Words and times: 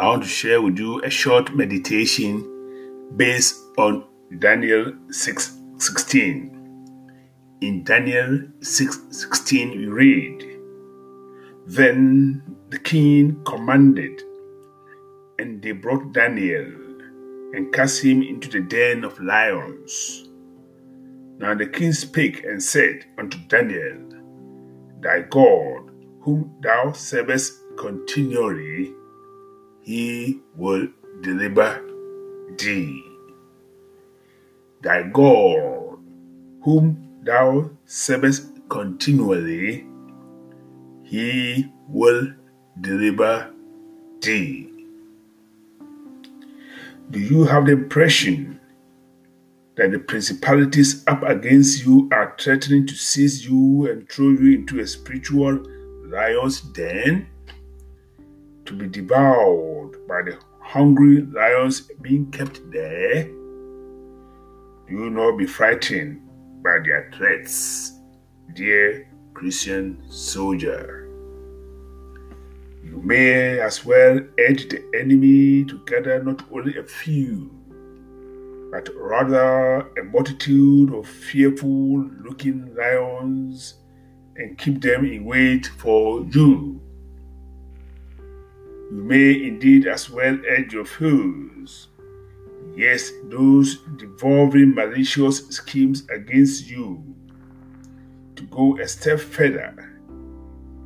I 0.00 0.06
want 0.06 0.22
to 0.22 0.28
share 0.28 0.62
with 0.62 0.78
you 0.78 1.02
a 1.02 1.10
short 1.10 1.56
meditation 1.56 2.46
based 3.16 3.56
on 3.76 4.04
Daniel 4.38 4.92
6 5.10 5.58
16. 5.78 7.58
In 7.62 7.82
Daniel 7.82 8.42
6 8.60 8.96
16, 9.10 9.70
we 9.70 9.86
read, 9.86 10.60
Then 11.66 12.44
the 12.68 12.78
king 12.78 13.42
commanded, 13.44 14.22
and 15.40 15.60
they 15.60 15.72
brought 15.72 16.12
Daniel 16.12 16.70
and 17.52 17.74
cast 17.74 18.00
him 18.00 18.22
into 18.22 18.48
the 18.48 18.60
den 18.60 19.02
of 19.02 19.18
lions. 19.18 20.28
Now 21.38 21.56
the 21.56 21.66
king 21.66 21.92
spake 21.92 22.44
and 22.44 22.62
said 22.62 23.04
unto 23.18 23.36
Daniel, 23.48 23.98
Thy 25.00 25.22
God, 25.22 25.90
whom 26.20 26.54
thou 26.62 26.92
servest 26.92 27.52
continually, 27.76 28.94
he 29.88 30.38
will 30.54 30.86
deliver 31.22 31.82
thee. 32.58 33.02
Thy 34.82 35.04
God, 35.04 35.98
whom 36.62 37.22
thou 37.22 37.70
servest 37.86 38.48
continually, 38.68 39.86
he 41.04 41.72
will 41.88 42.34
deliver 42.82 43.50
thee. 44.20 44.70
Do 47.10 47.18
you 47.18 47.44
have 47.44 47.64
the 47.64 47.72
impression 47.72 48.60
that 49.78 49.92
the 49.92 50.00
principalities 50.00 51.02
up 51.06 51.22
against 51.22 51.86
you 51.86 52.10
are 52.12 52.36
threatening 52.38 52.86
to 52.88 52.94
seize 52.94 53.46
you 53.48 53.90
and 53.90 54.06
throw 54.06 54.28
you 54.28 54.58
into 54.58 54.80
a 54.80 54.86
spiritual 54.86 55.64
lion's 56.04 56.60
den? 56.60 57.26
To 58.66 58.74
be 58.74 58.86
devoured 58.86 59.77
by 60.08 60.22
the 60.22 60.38
hungry 60.60 61.20
lions 61.20 61.82
being 62.00 62.30
kept 62.30 62.60
there? 62.72 63.24
Do 63.24 64.94
you 64.94 65.10
not 65.10 65.36
be 65.36 65.46
frightened 65.46 66.22
by 66.62 66.78
their 66.82 67.10
threats, 67.14 67.92
dear 68.54 69.06
Christian 69.34 70.02
soldier? 70.08 71.04
You 72.82 73.02
may 73.04 73.60
as 73.60 73.84
well 73.84 74.18
urge 74.40 74.70
the 74.70 74.82
enemy 74.98 75.64
to 75.66 75.78
gather 75.84 76.24
not 76.24 76.42
only 76.50 76.78
a 76.78 76.84
few, 76.84 77.50
but 78.72 78.88
rather 78.96 79.80
a 79.98 80.04
multitude 80.04 80.94
of 80.94 81.06
fearful 81.06 82.08
looking 82.24 82.74
lions 82.74 83.74
and 84.36 84.56
keep 84.56 84.80
them 84.80 85.04
in 85.04 85.26
wait 85.26 85.66
for 85.66 86.22
you. 86.30 86.80
You 88.90 89.02
may 89.02 89.46
indeed 89.46 89.86
as 89.86 90.08
well 90.08 90.38
edge 90.48 90.72
your 90.72 90.86
foes, 90.86 91.88
yes, 92.74 93.10
those 93.24 93.78
devolving 93.96 94.74
malicious 94.74 95.46
schemes 95.48 96.08
against 96.08 96.70
you, 96.70 97.04
to 98.36 98.44
go 98.44 98.78
a 98.78 98.88
step 98.88 99.20
further 99.20 99.74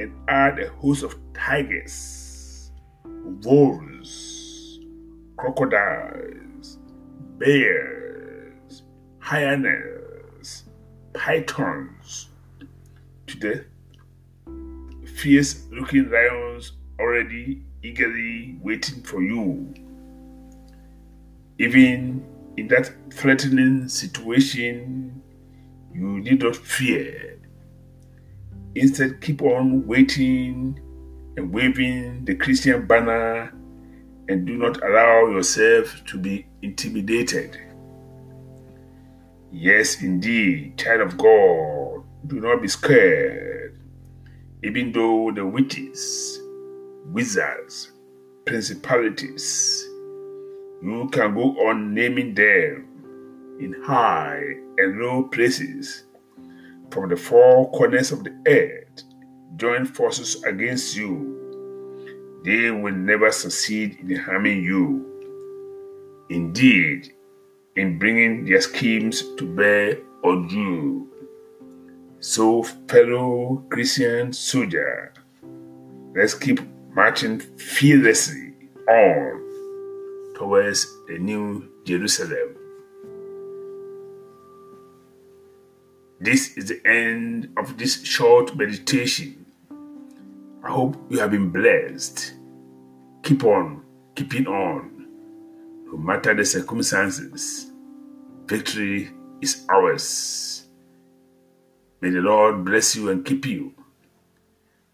and 0.00 0.12
add 0.26 0.58
a 0.58 0.68
host 0.70 1.04
of 1.04 1.14
tigers, 1.32 2.72
wolves, 3.44 4.80
crocodiles, 5.36 6.78
bears, 7.38 8.82
hyenas, 9.20 10.64
pythons 11.12 12.30
to 13.28 13.38
the 13.38 13.64
fierce 15.06 15.66
looking 15.70 16.10
lions 16.10 16.72
already 17.02 17.62
eagerly 17.82 18.56
waiting 18.62 19.02
for 19.02 19.22
you. 19.22 19.74
Even 21.58 22.24
in 22.56 22.68
that 22.68 22.90
threatening 23.12 23.88
situation, 23.88 25.20
you 25.92 26.20
need 26.20 26.42
not 26.42 26.56
fear. 26.56 27.38
Instead, 28.74 29.20
keep 29.20 29.42
on 29.42 29.86
waiting 29.86 30.80
and 31.36 31.52
waving 31.52 32.24
the 32.24 32.34
Christian 32.34 32.86
banner 32.86 33.52
and 34.28 34.46
do 34.46 34.56
not 34.56 34.82
allow 34.82 35.26
yourself 35.28 36.02
to 36.06 36.18
be 36.18 36.46
intimidated. 36.62 37.58
Yes, 39.50 40.00
indeed, 40.02 40.78
child 40.78 41.02
of 41.02 41.18
God, 41.18 42.04
do 42.26 42.40
not 42.40 42.62
be 42.62 42.68
scared, 42.68 43.78
even 44.62 44.92
though 44.92 45.30
the 45.34 45.44
witches, 45.44 46.40
wizards, 47.06 47.92
principalities, 48.44 49.84
you 50.82 51.08
can 51.12 51.34
go 51.34 51.50
on 51.68 51.94
naming 51.94 52.34
them 52.34 52.88
in 53.60 53.74
high 53.82 54.42
and 54.78 54.98
low 54.98 55.24
places 55.24 56.04
from 56.90 57.08
the 57.08 57.16
four 57.16 57.70
corners 57.70 58.12
of 58.12 58.22
the 58.24 58.36
earth 58.46 59.04
join 59.56 59.84
forces 59.84 60.42
against 60.44 60.96
you, 60.96 62.40
they 62.44 62.70
will 62.70 62.94
never 62.94 63.30
succeed 63.30 63.98
in 64.00 64.16
harming 64.16 64.62
you. 64.62 65.08
Indeed, 66.30 67.12
in 67.76 67.98
bringing 67.98 68.44
their 68.44 68.60
schemes 68.60 69.22
to 69.36 69.46
bear 69.54 69.98
on 70.24 70.48
you. 70.48 71.08
So, 72.20 72.62
fellow 72.62 73.64
Christian 73.70 74.32
soldier, 74.32 75.12
let's 76.14 76.34
keep 76.34 76.60
marching 76.94 77.40
fearlessly 77.40 78.52
on 78.88 80.34
towards 80.36 80.86
the 81.08 81.18
new 81.18 81.68
Jerusalem. 81.84 82.56
This 86.20 86.56
is 86.56 86.68
the 86.68 86.80
end 86.86 87.48
of 87.56 87.78
this 87.78 88.04
short 88.04 88.54
meditation. 88.56 89.46
I 90.62 90.70
hope 90.70 90.96
you 91.10 91.18
have 91.18 91.30
been 91.30 91.50
blessed. 91.50 92.34
Keep 93.22 93.44
on, 93.44 93.82
keeping 94.14 94.46
on, 94.46 95.08
no 95.86 95.96
matter 95.96 96.34
the 96.34 96.44
circumstances. 96.44 97.72
Victory 98.46 99.10
is 99.40 99.64
ours. 99.68 100.66
May 102.00 102.10
the 102.10 102.20
Lord 102.20 102.64
bless 102.64 102.94
you 102.94 103.10
and 103.10 103.24
keep 103.24 103.46
you. 103.46 103.74